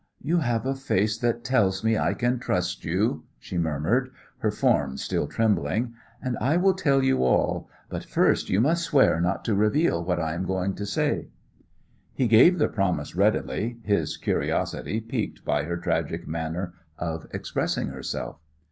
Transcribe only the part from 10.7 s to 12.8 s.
to say." He gave the